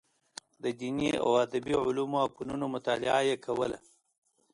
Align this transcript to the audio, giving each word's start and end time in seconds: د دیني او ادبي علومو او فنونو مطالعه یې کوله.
د 0.63 0.65
دیني 0.79 1.09
او 1.23 1.29
ادبي 1.45 1.73
علومو 1.83 2.17
او 2.23 2.27
فنونو 2.35 2.65
مطالعه 2.75 3.21
یې 3.29 3.35
کوله. 3.45 3.79